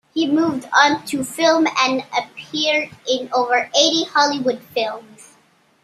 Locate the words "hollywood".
4.05-4.59